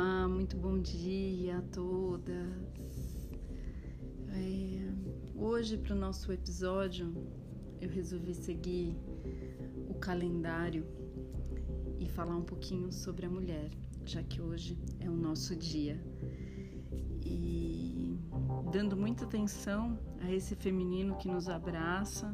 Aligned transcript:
Olá, 0.00 0.28
muito 0.28 0.56
bom 0.56 0.78
dia 0.78 1.58
a 1.58 1.62
todas. 1.74 3.28
É, 4.28 4.92
hoje, 5.34 5.76
para 5.76 5.92
o 5.92 5.98
nosso 5.98 6.30
episódio, 6.30 7.12
eu 7.80 7.90
resolvi 7.90 8.32
seguir 8.32 8.96
o 9.88 9.94
calendário 9.94 10.86
e 11.98 12.08
falar 12.08 12.36
um 12.36 12.44
pouquinho 12.44 12.92
sobre 12.92 13.26
a 13.26 13.28
mulher, 13.28 13.70
já 14.04 14.22
que 14.22 14.40
hoje 14.40 14.78
é 15.00 15.10
o 15.10 15.16
nosso 15.16 15.56
dia. 15.56 16.00
E 17.26 18.20
dando 18.70 18.96
muita 18.96 19.24
atenção 19.24 19.98
a 20.20 20.30
esse 20.30 20.54
feminino 20.54 21.16
que 21.16 21.26
nos 21.26 21.48
abraça, 21.48 22.32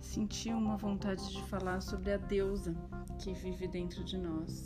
senti 0.00 0.48
uma 0.48 0.78
vontade 0.78 1.28
de 1.28 1.42
falar 1.50 1.82
sobre 1.82 2.14
a 2.14 2.16
deusa 2.16 2.74
que 3.18 3.34
vive 3.34 3.68
dentro 3.68 4.02
de 4.02 4.16
nós 4.16 4.64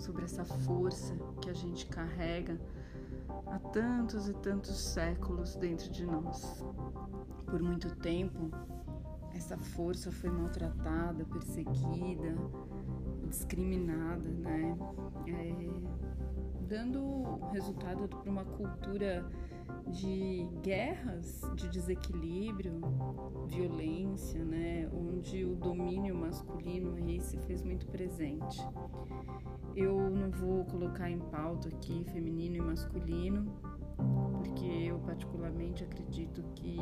sobre 0.00 0.24
essa 0.24 0.44
força 0.44 1.14
que 1.40 1.50
a 1.50 1.54
gente 1.54 1.86
carrega 1.86 2.58
há 3.46 3.58
tantos 3.58 4.28
e 4.28 4.34
tantos 4.34 4.78
séculos 4.78 5.56
dentro 5.56 5.90
de 5.90 6.04
nós. 6.06 6.64
Por 7.46 7.62
muito 7.62 7.94
tempo, 7.96 8.50
essa 9.34 9.56
força 9.56 10.10
foi 10.10 10.30
maltratada, 10.30 11.24
perseguida, 11.24 12.36
discriminada, 13.28 14.28
né? 14.28 14.76
É, 15.26 15.90
dando 16.66 17.40
resultado 17.52 18.08
para 18.08 18.30
uma 18.30 18.44
cultura 18.44 19.28
de 19.88 20.48
guerras, 20.62 21.40
de 21.56 21.68
desequilíbrio, 21.68 22.80
violência, 23.46 24.44
né? 24.44 24.88
Onde 24.92 25.44
o 25.44 25.56
domínio 25.56 26.14
masculino 26.14 26.94
aí 26.94 27.20
se 27.20 27.36
fez 27.38 27.62
muito 27.62 27.86
presente. 27.86 28.60
Eu 29.76 30.10
não 30.10 30.30
vou 30.30 30.64
colocar 30.64 31.10
em 31.10 31.18
pauta 31.18 31.68
aqui 31.68 32.04
feminino 32.12 32.56
e 32.56 32.60
masculino, 32.60 33.52
porque 34.34 34.66
eu 34.66 34.98
particularmente 35.00 35.84
acredito 35.84 36.42
que 36.54 36.76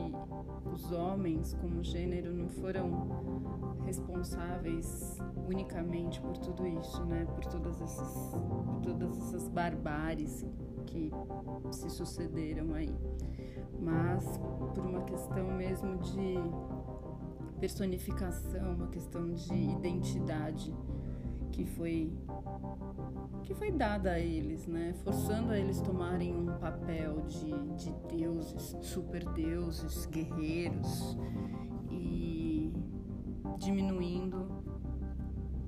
os 0.73 0.91
homens 0.93 1.55
como 1.55 1.83
gênero 1.83 2.33
não 2.33 2.49
foram 2.49 3.79
responsáveis 3.85 5.19
unicamente 5.47 6.21
por 6.21 6.37
tudo 6.39 6.67
isso, 6.67 7.05
né? 7.05 7.25
Por 7.27 7.45
todas 7.47 7.81
essas, 7.81 8.35
por 8.67 8.81
todas 8.83 9.19
essas 9.19 9.49
barbáries 9.49 10.47
que 10.87 11.11
se 11.71 11.91
sucederam 11.91 12.73
aí, 12.75 12.95
mas 13.81 14.39
por 14.75 14.87
uma 14.87 15.03
questão 15.03 15.47
mesmo 15.57 15.99
de 15.99 16.35
personificação, 17.61 18.75
uma 18.75 18.89
questão 18.89 19.31
de 19.33 19.55
identidade 19.55 20.75
que 21.59 21.65
foi 21.65 22.13
que 23.43 23.53
foi 23.53 23.73
dada 23.73 24.13
a 24.13 24.21
eles, 24.21 24.69
né? 24.69 24.95
Forçando 25.03 25.51
a 25.51 25.59
eles 25.59 25.81
tomarem 25.81 26.33
um 26.33 26.57
papel 26.59 27.23
de, 27.23 27.51
de 27.75 27.93
deuses, 28.17 28.77
super 28.81 29.25
deuses, 29.31 30.07
guerreiros 30.07 31.19
e 31.91 32.73
diminuindo 33.59 34.47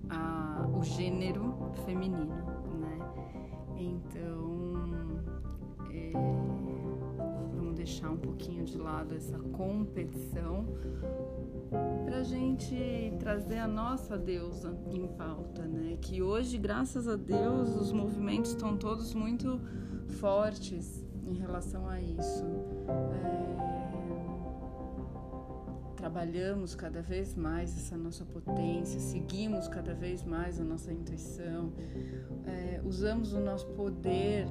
a, 0.09 0.69
o 0.73 0.83
gênero 0.85 1.73
feminino, 1.85 2.37
né? 2.79 2.99
Então 3.77 5.25
é, 5.91 6.13
vamos 7.53 7.75
deixar 7.75 8.11
um 8.11 8.19
pouquinho 8.19 8.65
de 8.65 8.79
lado 8.79 9.13
essa 9.13 9.39
competição 9.39 10.67
gente 12.61 13.17
trazer 13.19 13.59
a 13.59 13.67
nossa 13.67 14.19
deusa 14.19 14.77
em 14.91 15.07
pauta, 15.09 15.63
né? 15.67 15.97
Que 16.01 16.21
hoje, 16.23 16.59
graças 16.59 17.09
a 17.09 17.17
Deus, 17.17 17.75
os 17.75 17.91
movimentos 17.91 18.51
estão 18.51 18.77
todos 18.77 19.15
muito 19.15 19.59
fortes 20.21 21.03
em 21.27 21.33
relação 21.35 21.89
a 21.89 22.01
isso. 22.01 22.45
É... 23.15 23.81
Trabalhamos 25.97 26.75
cada 26.75 27.01
vez 27.03 27.35
mais 27.35 27.77
essa 27.77 27.97
nossa 27.97 28.25
potência, 28.25 29.01
seguimos 29.01 29.69
cada 29.69 29.95
vez 29.95 30.23
mais 30.25 30.61
a 30.61 30.65
nossa 30.65 30.93
intuição, 30.93 31.73
é... 32.47 32.81
usamos 32.85 33.33
o 33.33 33.41
nosso 33.41 33.67
poder 33.69 34.47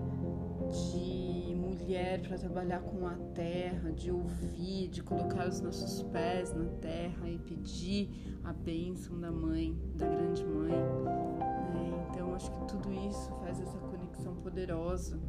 de 0.92 1.39
mulher 1.80 2.22
para 2.22 2.38
trabalhar 2.38 2.82
com 2.82 3.08
a 3.08 3.16
terra, 3.34 3.92
de 3.92 4.12
ouvir, 4.12 4.90
de 4.90 5.02
colocar 5.02 5.48
os 5.48 5.62
nossos 5.62 6.04
pés 6.04 6.54
na 6.54 6.66
terra 6.82 7.30
e 7.30 7.38
pedir 7.40 8.38
a 8.44 8.54
bênção 8.54 9.20
da 9.20 9.32
mãe, 9.32 9.76
da 9.96 10.08
grande 10.08 10.46
mãe. 10.46 10.72
Né? 10.72 12.08
Então 12.10 12.36
acho 12.36 12.52
que 12.52 12.66
tudo 12.68 12.92
isso 12.94 13.32
faz 13.40 13.60
essa 13.60 13.78
conexão 13.78 14.36
poderosa 14.36 15.20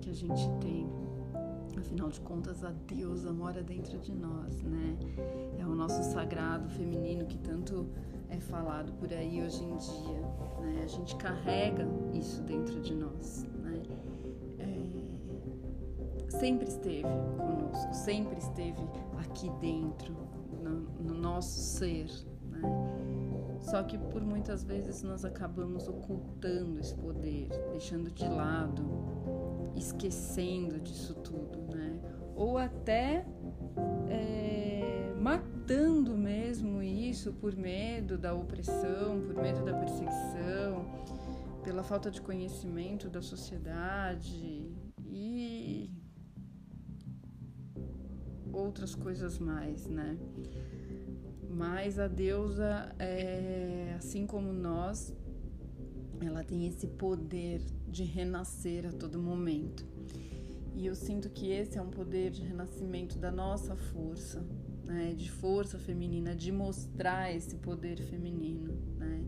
que 0.00 0.10
a 0.10 0.14
gente 0.14 0.48
tem. 0.60 0.88
Afinal 1.76 2.10
de 2.10 2.20
contas, 2.20 2.62
a 2.62 2.70
deusa 2.86 3.32
mora 3.32 3.62
dentro 3.62 3.98
de 3.98 4.12
nós, 4.12 4.62
né? 4.62 4.98
É 5.58 5.64
o 5.64 5.74
nosso 5.74 6.02
sagrado 6.02 6.68
feminino 6.68 7.24
que 7.24 7.38
tanto 7.38 7.88
é 8.28 8.38
falado 8.38 8.92
por 8.94 9.12
aí 9.12 9.42
hoje 9.42 9.64
em 9.64 9.76
dia. 9.76 10.20
Né? 10.60 10.82
A 10.84 10.86
gente 10.86 11.16
carrega 11.16 11.88
isso 12.12 12.42
dentro 12.42 12.80
de 12.80 12.94
nós 12.94 13.46
sempre 16.30 16.68
esteve 16.68 17.08
conosco, 17.36 17.94
sempre 17.94 18.38
esteve 18.38 18.82
aqui 19.18 19.50
dentro, 19.60 20.14
no, 20.62 20.80
no 21.02 21.14
nosso 21.14 21.60
ser. 21.60 22.06
Né? 22.50 22.60
Só 23.60 23.82
que 23.82 23.98
por 23.98 24.22
muitas 24.22 24.64
vezes 24.64 25.02
nós 25.02 25.24
acabamos 25.24 25.86
ocultando 25.86 26.80
esse 26.80 26.94
poder, 26.94 27.48
deixando 27.70 28.10
de 28.10 28.26
lado, 28.26 28.82
esquecendo 29.76 30.80
disso 30.80 31.14
tudo, 31.14 31.76
né? 31.76 32.00
Ou 32.34 32.56
até 32.56 33.26
é, 34.08 35.12
matando 35.20 36.16
mesmo 36.16 36.82
isso 36.82 37.32
por 37.34 37.54
medo 37.54 38.16
da 38.16 38.32
opressão, 38.32 39.20
por 39.20 39.34
medo 39.34 39.62
da 39.62 39.74
perseguição, 39.74 40.86
pela 41.62 41.82
falta 41.82 42.10
de 42.10 42.20
conhecimento 42.22 43.08
da 43.08 43.20
sociedade 43.20 44.72
outras 48.60 48.94
coisas 48.94 49.38
mais, 49.38 49.86
né? 49.86 50.18
Mas 51.48 51.98
a 51.98 52.06
deusa, 52.06 52.94
é, 52.98 53.94
assim 53.98 54.26
como 54.26 54.52
nós, 54.52 55.12
ela 56.20 56.44
tem 56.44 56.66
esse 56.66 56.86
poder 56.86 57.60
de 57.88 58.04
renascer 58.04 58.86
a 58.86 58.92
todo 58.92 59.18
momento. 59.18 59.84
E 60.74 60.86
eu 60.86 60.94
sinto 60.94 61.28
que 61.28 61.50
esse 61.50 61.76
é 61.76 61.82
um 61.82 61.90
poder 61.90 62.30
de 62.30 62.42
renascimento 62.42 63.18
da 63.18 63.30
nossa 63.30 63.74
força, 63.74 64.42
né? 64.86 65.12
de 65.14 65.30
força 65.30 65.78
feminina, 65.78 66.34
de 66.34 66.52
mostrar 66.52 67.34
esse 67.34 67.56
poder 67.56 68.00
feminino, 68.00 68.72
né? 68.96 69.24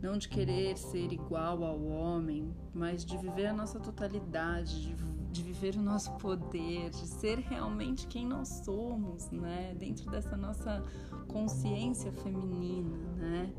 não 0.00 0.18
de 0.18 0.28
querer 0.28 0.76
ser 0.76 1.12
igual 1.12 1.64
ao 1.64 1.82
homem, 1.82 2.54
mas 2.74 3.04
de 3.04 3.16
viver 3.16 3.46
a 3.46 3.52
nossa 3.52 3.80
totalidade, 3.80 4.82
de 4.82 4.94
de 5.32 5.42
viver 5.42 5.74
o 5.76 5.82
nosso 5.82 6.12
poder, 6.18 6.90
de 6.90 7.06
ser 7.06 7.38
realmente 7.38 8.06
quem 8.06 8.26
nós 8.26 8.48
somos, 8.64 9.30
né? 9.30 9.74
Dentro 9.78 10.10
dessa 10.10 10.36
nossa 10.36 10.84
consciência 11.26 12.12
feminina, 12.12 12.96
né? 13.16 13.52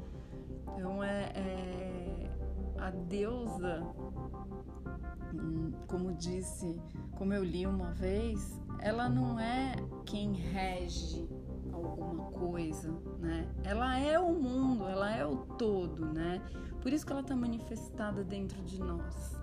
Então 0.76 1.04
é, 1.04 1.32
é 1.36 2.32
a 2.78 2.92
deusa, 2.92 3.82
como 5.88 6.14
disse, 6.14 6.80
como 7.18 7.34
eu 7.34 7.44
li 7.44 7.66
uma 7.66 7.92
vez, 7.92 8.62
ela 8.80 9.10
não 9.10 9.40
é 9.40 9.76
quem 10.06 10.34
rege 10.34 11.28
alguma 11.72 12.26
coisa, 12.32 12.92
né? 13.20 13.50
Ela 13.64 13.98
é 13.98 14.20
o 14.20 14.34
mundo, 14.34 14.88
ela 14.88 15.12
é 15.16 15.26
o 15.26 15.38
todo, 15.38 16.06
né? 16.06 16.42
Por 16.82 16.94
isso 16.94 17.06
que 17.06 17.12
ela 17.12 17.22
está 17.22 17.36
manifestada 17.36 18.24
dentro 18.24 18.62
de 18.64 18.80
nós. 18.80 19.43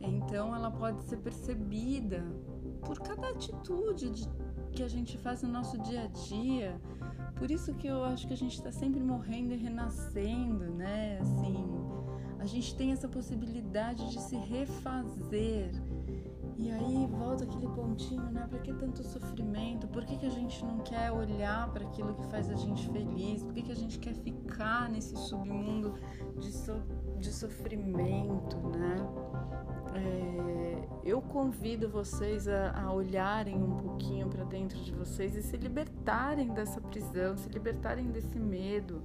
Então 0.00 0.54
ela 0.54 0.70
pode 0.70 1.02
ser 1.04 1.16
percebida 1.18 2.24
por 2.82 2.98
cada 3.00 3.28
atitude 3.30 4.10
de, 4.10 4.28
que 4.72 4.82
a 4.82 4.88
gente 4.88 5.16
faz 5.18 5.42
no 5.42 5.48
nosso 5.48 5.78
dia 5.78 6.02
a 6.02 6.06
dia. 6.06 6.80
Por 7.36 7.50
isso 7.50 7.74
que 7.74 7.86
eu 7.86 8.04
acho 8.04 8.26
que 8.26 8.32
a 8.32 8.36
gente 8.36 8.54
está 8.54 8.70
sempre 8.70 9.00
morrendo 9.00 9.52
e 9.52 9.56
renascendo, 9.56 10.64
né? 10.72 11.18
Assim, 11.20 11.64
a 12.38 12.46
gente 12.46 12.74
tem 12.76 12.92
essa 12.92 13.08
possibilidade 13.08 14.10
de 14.10 14.20
se 14.20 14.36
refazer. 14.36 15.70
E 16.58 16.70
aí 16.70 17.06
volta 17.06 17.44
aquele 17.44 17.68
pontinho, 17.68 18.30
né? 18.30 18.46
Para 18.48 18.58
que 18.60 18.72
tanto 18.72 19.02
sofrimento? 19.02 19.86
Por 19.88 20.04
que, 20.04 20.16
que 20.16 20.26
a 20.26 20.30
gente 20.30 20.64
não 20.64 20.78
quer 20.78 21.12
olhar 21.12 21.70
para 21.70 21.84
aquilo 21.84 22.14
que 22.14 22.24
faz 22.28 22.50
a 22.50 22.54
gente 22.54 22.88
feliz? 22.88 23.44
Gente 23.76 23.98
quer 23.98 24.14
ficar 24.14 24.88
nesse 24.90 25.16
submundo 25.16 25.94
de, 26.38 26.50
so, 26.52 26.82
de 27.18 27.32
sofrimento, 27.32 28.56
né? 28.68 28.96
é, 29.96 30.88
eu 31.04 31.20
convido 31.22 31.88
vocês 31.88 32.46
a, 32.46 32.78
a 32.78 32.92
olharem 32.92 33.56
um 33.56 33.76
pouquinho 33.76 34.28
para 34.28 34.44
dentro 34.44 34.78
de 34.82 34.92
vocês 34.92 35.34
e 35.34 35.42
se 35.42 35.56
libertarem 35.56 36.48
dessa 36.52 36.80
prisão, 36.80 37.36
se 37.36 37.48
libertarem 37.48 38.10
desse 38.10 38.38
medo. 38.38 39.02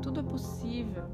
Tudo 0.00 0.20
é 0.20 0.22
possível 0.22 1.04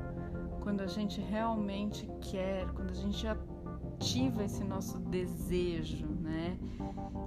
quando 0.61 0.81
a 0.81 0.87
gente 0.87 1.21
realmente 1.21 2.09
quer, 2.21 2.67
quando 2.73 2.91
a 2.91 2.95
gente 2.95 3.27
ativa 3.27 4.45
esse 4.45 4.65
nosso 4.65 4.99
desejo, 4.99 6.07
né? 6.07 6.59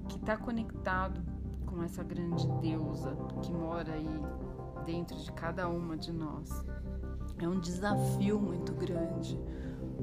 Que 0.07 0.17
está 0.17 0.37
conectado 0.37 1.21
com 1.65 1.81
essa 1.83 2.03
grande 2.03 2.47
deusa 2.61 3.15
que 3.41 3.51
mora 3.51 3.93
aí 3.93 4.21
dentro 4.85 5.17
de 5.17 5.31
cada 5.31 5.67
uma 5.67 5.97
de 5.97 6.11
nós. 6.11 6.49
É 7.37 7.47
um 7.47 7.59
desafio 7.59 8.39
muito 8.39 8.73
grande, 8.73 9.39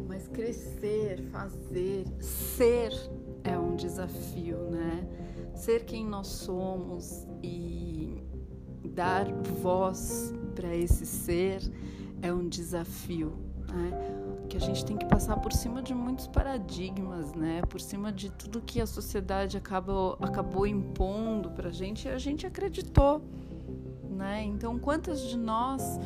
mas 0.08 0.26
crescer, 0.28 1.22
fazer, 1.30 2.06
ser 2.20 2.92
é 3.44 3.58
um 3.58 3.76
desafio, 3.76 4.58
né? 4.70 5.06
Ser 5.54 5.84
quem 5.84 6.04
nós 6.04 6.26
somos 6.26 7.26
e 7.42 8.22
dar 8.94 9.26
voz 9.62 10.32
para 10.54 10.74
esse 10.74 11.06
ser 11.06 11.60
é 12.20 12.32
um 12.32 12.48
desafio, 12.48 13.32
né? 13.72 14.46
Que 14.48 14.56
a 14.56 14.60
gente 14.60 14.84
tem 14.84 14.96
que 14.96 15.06
passar 15.06 15.36
por 15.36 15.52
cima 15.52 15.82
de 15.82 15.94
muitos 15.94 16.26
paradigmas, 16.26 17.32
né? 17.34 17.62
Por 17.62 17.80
cima 17.80 18.12
de 18.12 18.30
tudo 18.30 18.60
que 18.60 18.80
a 18.80 18.86
sociedade 18.86 19.56
acabou, 19.56 20.16
acabou 20.20 20.66
impondo 20.66 21.50
para 21.50 21.68
a 21.68 21.72
gente 21.72 22.08
e 22.08 22.10
a 22.10 22.18
gente 22.18 22.46
acreditou, 22.46 23.22
né? 24.18 24.42
Então, 24.42 24.78
quantas 24.78 25.20
de 25.22 25.38
nós 25.38 25.98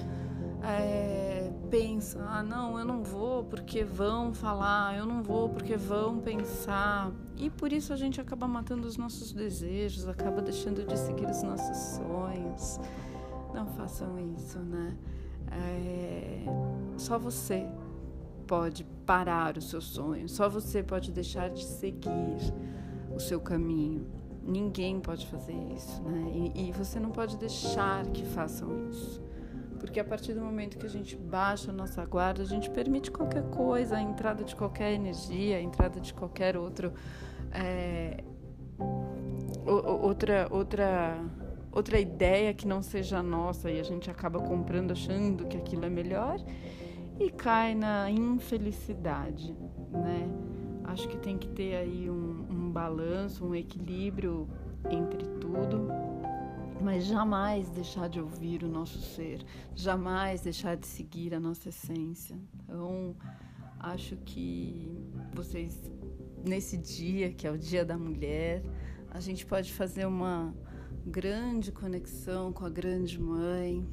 é, 0.62 1.50
pensa, 1.70 2.22
ah, 2.28 2.42
não, 2.42 2.78
eu 2.78 2.84
não 2.84 3.02
vou 3.02 3.44
porque 3.44 3.82
vão 3.82 4.34
falar, 4.34 4.96
eu 4.96 5.06
não 5.06 5.22
vou 5.22 5.48
porque 5.48 5.76
vão 5.76 6.18
pensar. 6.18 7.10
E 7.38 7.48
por 7.48 7.72
isso 7.72 7.92
a 7.92 7.96
gente 7.96 8.20
acaba 8.20 8.46
matando 8.46 8.86
os 8.86 8.98
nossos 8.98 9.32
desejos, 9.32 10.06
acaba 10.06 10.42
deixando 10.42 10.84
de 10.86 10.98
seguir 10.98 11.26
os 11.26 11.42
nossos 11.42 11.96
sonhos. 11.96 12.78
Não 13.54 13.66
façam 13.68 14.18
isso, 14.36 14.58
né? 14.58 14.96
É, 15.50 16.44
só 16.98 17.18
você 17.18 17.66
pode 18.46 18.84
parar 19.06 19.56
os 19.56 19.70
seus 19.70 19.84
sonhos, 19.84 20.32
só 20.32 20.48
você 20.48 20.82
pode 20.82 21.10
deixar 21.10 21.48
de 21.48 21.64
seguir 21.64 22.36
o 23.14 23.18
seu 23.18 23.40
caminho. 23.40 24.06
Ninguém 24.44 25.00
pode 25.00 25.26
fazer 25.26 25.54
isso, 25.74 26.02
né? 26.02 26.50
E, 26.54 26.68
e 26.68 26.72
você 26.72 26.98
não 26.98 27.10
pode 27.10 27.36
deixar 27.36 28.04
que 28.06 28.24
façam 28.26 28.88
isso. 28.88 29.22
Porque 29.78 29.98
a 29.98 30.04
partir 30.04 30.32
do 30.32 30.40
momento 30.40 30.78
que 30.78 30.86
a 30.86 30.88
gente 30.88 31.16
baixa 31.16 31.70
a 31.70 31.74
nossa 31.74 32.04
guarda, 32.04 32.42
a 32.42 32.46
gente 32.46 32.70
permite 32.70 33.10
qualquer 33.10 33.42
coisa, 33.50 33.96
a 33.96 34.00
entrada 34.00 34.44
de 34.44 34.54
qualquer 34.54 34.92
energia, 34.92 35.56
a 35.56 35.60
entrada 35.60 36.00
de 36.00 36.14
qualquer 36.14 36.56
outro. 36.56 36.92
É, 37.52 38.22
outra, 39.66 40.46
outra, 40.50 41.18
outra 41.70 41.98
ideia 41.98 42.52
que 42.54 42.66
não 42.66 42.82
seja 42.82 43.22
nossa 43.22 43.70
e 43.70 43.78
a 43.78 43.82
gente 43.82 44.10
acaba 44.10 44.40
comprando 44.40 44.92
achando 44.92 45.46
que 45.46 45.56
aquilo 45.56 45.84
é 45.84 45.90
melhor 45.90 46.40
e 47.18 47.30
cai 47.30 47.74
na 47.74 48.10
infelicidade, 48.10 49.54
né? 49.92 50.28
Acho 50.84 51.08
que 51.08 51.16
tem 51.16 51.38
que 51.38 51.48
ter 51.48 51.76
aí 51.76 52.10
um, 52.10 52.41
balanço, 52.72 53.44
um 53.44 53.54
equilíbrio 53.54 54.48
entre 54.90 55.26
tudo 55.38 55.88
mas 56.82 57.06
jamais 57.06 57.70
deixar 57.70 58.08
de 58.08 58.20
ouvir 58.20 58.64
o 58.64 58.68
nosso 58.68 58.98
ser, 58.98 59.44
jamais 59.74 60.40
deixar 60.40 60.76
de 60.76 60.86
seguir 60.86 61.32
a 61.32 61.38
nossa 61.38 61.68
essência. 61.68 62.36
Então, 62.64 63.14
acho 63.78 64.16
que 64.16 64.90
vocês, 65.32 65.80
nesse 66.44 66.76
dia, 66.76 67.32
que 67.32 67.46
é 67.46 67.50
o 67.50 67.56
Dia 67.56 67.84
da 67.84 67.96
Mulher, 67.96 68.64
a 69.10 69.20
gente 69.20 69.46
pode 69.46 69.72
fazer 69.72 70.06
uma 70.06 70.52
grande 71.06 71.70
conexão 71.70 72.52
com 72.52 72.64
a 72.66 72.70
Grande 72.70 73.20
Mãe, 73.20 73.86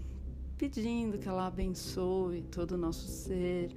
pedindo 0.57 1.19
que 1.19 1.27
ela 1.27 1.45
abençoe 1.45 2.41
todo 2.41 2.71
o 2.71 2.77
nosso 2.77 3.07
ser, 3.07 3.71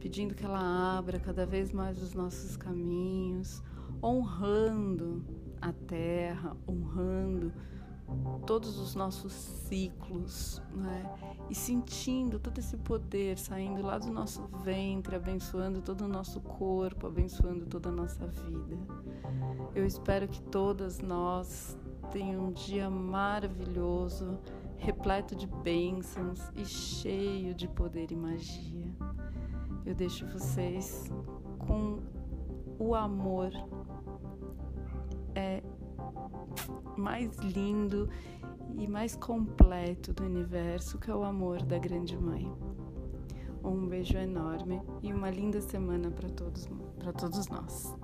pedindo 0.00 0.34
que 0.34 0.44
ela 0.44 0.96
abra 0.98 1.20
cada 1.20 1.44
vez 1.44 1.70
mais 1.70 2.02
os 2.02 2.14
nossos 2.14 2.56
caminhos, 2.56 3.62
honrando 4.02 5.24
a 5.60 5.72
terra, 5.72 6.56
honrando 6.68 7.52
todos 8.46 8.78
os 8.78 8.94
nossos 8.94 9.32
ciclos, 9.32 10.62
né? 10.74 11.10
E 11.48 11.54
sentindo 11.54 12.38
todo 12.38 12.58
esse 12.58 12.76
poder 12.76 13.38
saindo 13.38 13.82
lá 13.82 13.98
do 13.98 14.10
nosso 14.10 14.42
ventre, 14.62 15.16
abençoando 15.16 15.80
todo 15.80 16.02
o 16.02 16.08
nosso 16.08 16.40
corpo, 16.40 17.06
abençoando 17.06 17.66
toda 17.66 17.88
a 17.88 17.92
nossa 17.92 18.26
vida. 18.26 18.78
Eu 19.74 19.86
espero 19.86 20.28
que 20.28 20.42
todas 20.42 21.00
nós 21.00 21.76
tenham 22.12 22.48
um 22.48 22.52
dia 22.52 22.90
maravilhoso, 22.90 24.38
repleto 24.76 25.34
de 25.34 25.46
bênçãos 25.46 26.40
e 26.54 26.64
cheio 26.64 27.54
de 27.54 27.66
poder 27.68 28.12
e 28.12 28.16
magia. 28.16 28.94
Eu 29.84 29.94
deixo 29.94 30.26
vocês 30.26 31.10
com 31.58 32.00
o 32.78 32.94
amor 32.94 33.50
é 35.34 35.62
mais 36.96 37.36
lindo 37.38 38.08
e 38.76 38.86
mais 38.86 39.16
completo 39.16 40.12
do 40.12 40.24
universo, 40.24 40.98
que 40.98 41.10
é 41.10 41.14
o 41.14 41.24
amor 41.24 41.62
da 41.62 41.78
Grande 41.78 42.16
Mãe. 42.16 42.50
Um 43.62 43.86
beijo 43.86 44.16
enorme 44.18 44.82
e 45.02 45.12
uma 45.12 45.30
linda 45.30 45.60
semana 45.60 46.10
para 46.10 46.28
todos, 46.28 46.68
todos 47.18 47.48
nós. 47.48 47.94